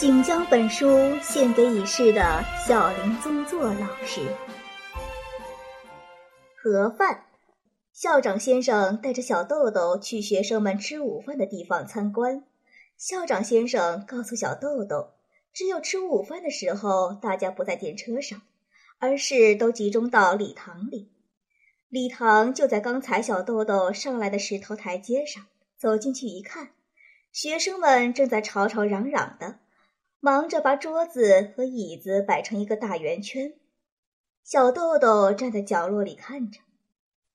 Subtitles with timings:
[0.00, 4.22] 请将本书献给已逝的小林宗作老师。
[6.56, 7.26] 盒饭，
[7.92, 12.42] 校长先生带着小豆豆去学生们吃午饭的地方参观。
[12.96, 15.10] 校长先生告诉小豆豆，
[15.52, 18.40] 只有吃午饭的时候，大家不在电车上，
[19.00, 21.12] 而是都集中到礼堂里。
[21.90, 25.44] 礼堂就在刚才小豆豆上来的石头台阶上。
[25.76, 26.70] 走进去一看，
[27.32, 29.58] 学生们正在吵吵嚷嚷的。
[30.20, 33.58] 忙着把桌子和椅子摆成一个大圆圈，
[34.44, 36.60] 小豆豆站在角落里看着。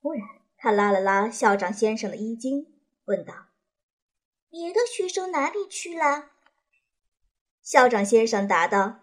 [0.02, 0.22] 忽然，
[0.56, 2.68] 他拉了拉校长先生的衣襟，
[3.06, 3.48] 问道
[4.52, 6.30] ：“别的学生哪里去了？”
[7.64, 9.00] 校长先生答道：“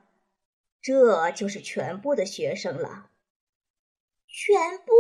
[0.81, 3.11] 这就是全部的学生了。”
[4.31, 4.93] 全部？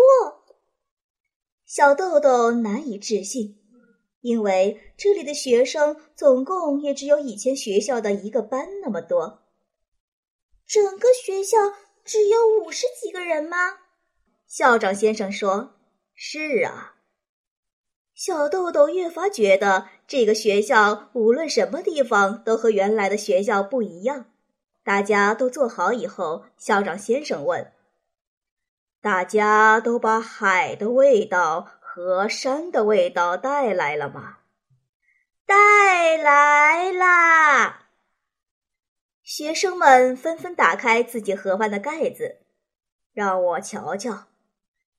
[1.64, 3.61] 小豆豆难以置信。
[4.22, 9.42] 因为这里的学生总共也只有以前学校的一个班那么多，
[10.66, 11.58] 整个学校
[12.04, 13.56] 只有五十几个人吗？
[14.46, 15.74] 校长先生说
[16.14, 16.94] ：“是啊。”
[18.14, 24.26] 小豆豆越发觉得这个学校无论什么地方都和原来的学校不一样。
[24.84, 27.72] 大家都坐好以后，校长先生问
[29.02, 34.38] ：“大家都把海的味道？”和山的味道带来了吗？
[35.44, 37.90] 带来啦！
[39.22, 42.38] 学生们纷纷打开自己盒饭的盖子，
[43.12, 44.24] 让我瞧瞧。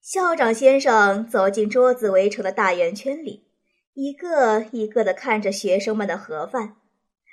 [0.02, 3.48] 校长先生走进桌子围成的大圆圈里，
[3.96, 6.76] 一个一个的看着学生们的盒饭。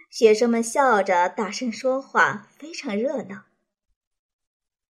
[0.09, 3.43] 学生们笑着大声说话，非常热闹。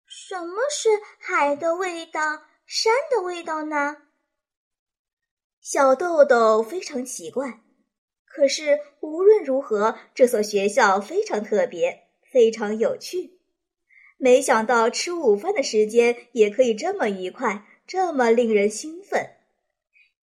[0.05, 2.41] 什么是海的味道？
[2.65, 3.95] 山的味道呢？
[5.69, 7.59] 小豆豆非常奇怪，
[8.25, 13.33] 可是无论如何，这所学校非常特别，非常有趣。
[14.15, 19.31] 没想到吃午饭的时间也可以这么愉快，这么令人兴奋。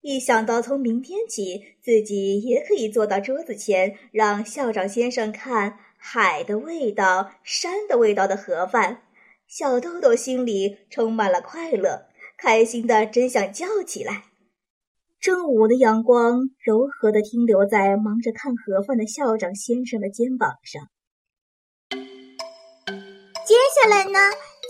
[0.01, 9.03] 一想到从明天起自己也可以坐到桌子前，让校长先生看海的味道、山的味道的盒饭，
[9.47, 14.23] 小豆豆心里充满了快乐，开心的真想叫起来。
[15.25, 20.87] 正午的阳光柔和地停留在忙着看盒饭的校长先生的肩膀上。
[23.43, 24.19] 接下来呢，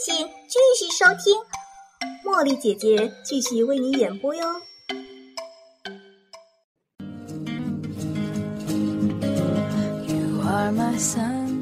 [0.06, 0.16] 请
[0.48, 1.36] 继续收听
[2.24, 4.46] 茉莉姐姐继续为你演播哟。